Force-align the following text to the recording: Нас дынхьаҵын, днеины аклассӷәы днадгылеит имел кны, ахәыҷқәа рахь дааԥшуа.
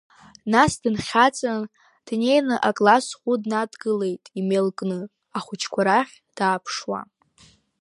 Нас 0.51 0.71
дынхьаҵын, 0.81 1.61
днеины 2.05 2.55
аклассӷәы 2.69 3.33
днадгылеит 3.41 4.23
имел 4.39 4.67
кны, 4.79 4.99
ахәыҷқәа 5.37 5.81
рахь 5.87 6.15
дааԥшуа. 6.37 7.01